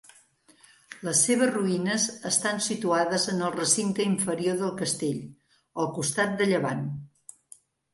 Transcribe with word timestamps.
Les 1.07 1.21
seves 1.27 1.51
ruïnes 1.57 2.07
estan 2.31 2.65
situades 2.69 3.29
en 3.35 3.45
el 3.51 3.55
recinte 3.59 4.09
inferior 4.15 4.61
del 4.67 4.77
castell, 4.83 5.25
al 5.87 5.97
costat 6.03 6.39
de 6.43 6.55
llevant. 6.55 6.87